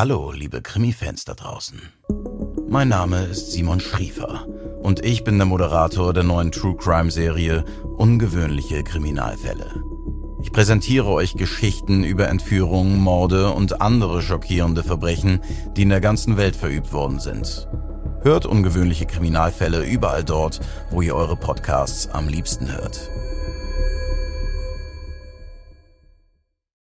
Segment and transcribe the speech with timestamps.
[0.00, 1.78] Hallo, liebe Krimi-Fans da draußen.
[2.70, 4.46] Mein Name ist Simon Schriefer
[4.80, 7.66] und ich bin der Moderator der neuen True Crime-Serie
[7.98, 9.84] Ungewöhnliche Kriminalfälle.
[10.42, 15.40] Ich präsentiere euch Geschichten über Entführungen, Morde und andere schockierende Verbrechen,
[15.76, 17.68] die in der ganzen Welt verübt worden sind.
[18.22, 20.60] Hört ungewöhnliche Kriminalfälle überall dort,
[20.90, 23.10] wo ihr eure Podcasts am liebsten hört.